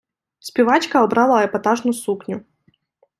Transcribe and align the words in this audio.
Співачка 0.39 1.03
обрала 1.03 1.43
епатажну 1.43 1.93
сукню. 1.93 2.41